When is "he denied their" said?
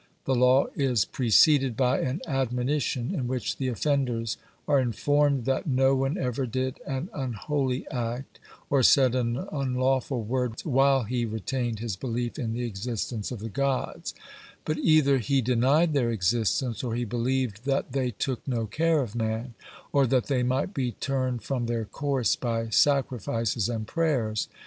15.19-16.09